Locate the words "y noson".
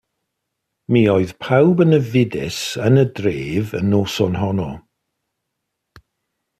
3.79-4.39